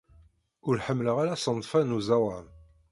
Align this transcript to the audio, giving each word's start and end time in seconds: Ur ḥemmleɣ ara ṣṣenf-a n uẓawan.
Ur 0.67 0.75
ḥemmleɣ 0.85 1.17
ara 1.23 1.39
ṣṣenf-a 1.41 1.79
n 1.83 1.95
uẓawan. 1.97 2.47